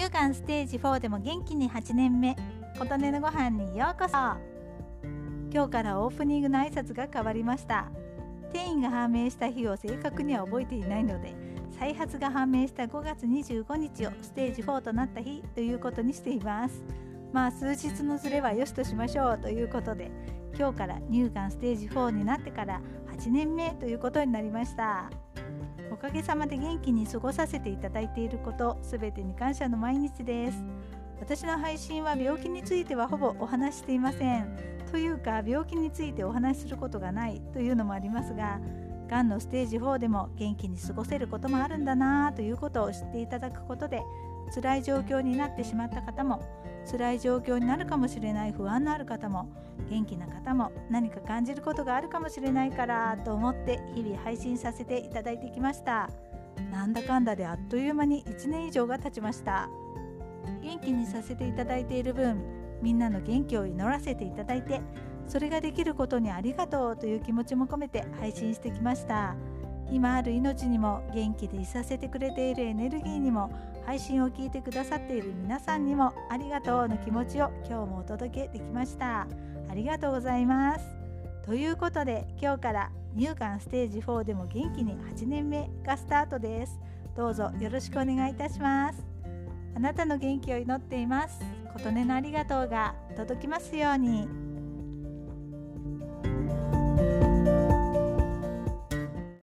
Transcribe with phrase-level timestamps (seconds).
[0.00, 2.34] 乳がんステージ4でも元気に8年目。
[2.78, 4.16] 琴音のご飯にようこそ。
[5.52, 7.90] 今日からオープニングの挨拶が変わりました。
[8.48, 11.34] 転移が判明した日を正確には覚えていないので
[11.78, 16.82] 再発が判明した5月25日をステージ4となった日ということにしています。
[17.34, 19.38] まあ数日のずれは良しとしましょう。
[19.38, 20.10] ということで
[20.58, 22.80] 今日から乳がんステージ4になってから
[23.18, 25.10] 8年目ということになりました。
[26.00, 30.64] かげさまで元気に過ごさせていただいていることすべてに感謝の毎日です。
[31.20, 34.56] 私の配信は病気についてはほぼお話していません。
[34.90, 38.58] というか病気についてお話しすることがないというのもありますが
[39.10, 44.02] がんのステージ4でも元気に過ごせることもあるんだなということを知っていただくことで
[44.54, 46.40] 辛い状況になってしまった方も
[46.90, 49.50] 辛い状況になるかもしれない不安のある方も
[49.90, 56.08] 元気な方も何か感じることがあるかもしれないからと思って日々配信させていただいてきました。
[56.70, 59.68] なんだかんだであっという間に1年以上が経ちました。
[60.62, 62.42] 元気にさせていただいている分
[62.82, 64.80] みんなの元気を祈らせていただいて
[65.30, 69.36] それができることにありがとうという気持ちも込めて配信してきました。
[69.88, 73.52] 今ある命にも元気でいさせてくれているエネルギーにも
[73.86, 79.28] 配信を聞いてくださっている皆さんにもありがとうの気持ちを今日もお届けできました。
[79.68, 80.84] ありがとうございます。
[81.46, 86.80] ということで今日から乳がんステージ4でも元気に8年目がスタートです。
[87.16, 89.04] どうぞよろしくお願いいたします。
[89.76, 91.40] あなたの元気を祈っています。
[91.72, 94.49] 琴音のありがとうが届きますように。